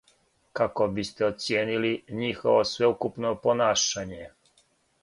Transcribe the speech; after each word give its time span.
Како 0.59 0.87
бисте 0.95 1.27
оцијенили 1.27 1.91
њихово 2.23 2.67
свеукупно 2.73 3.37
понашање? 3.47 4.27